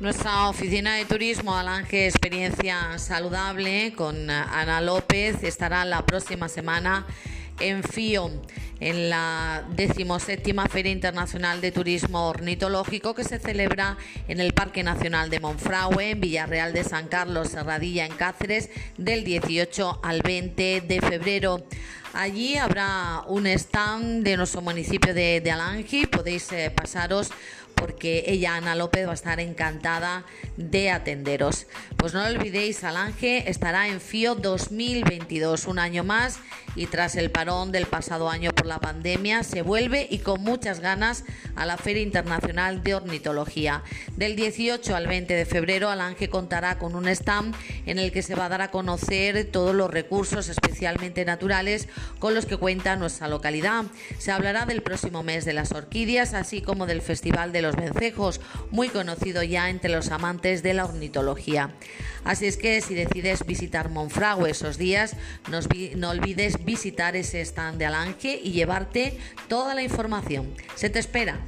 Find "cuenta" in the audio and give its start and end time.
52.56-52.96